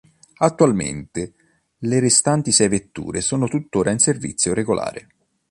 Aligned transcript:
Attualmente 0.39 1.33
le 1.81 1.99
restanti 1.99 2.51
sei 2.51 2.67
vetture 2.69 3.21
sono 3.21 3.47
tuttora 3.47 3.91
in 3.91 3.99
servizio 3.99 4.51
regolare. 4.51 5.09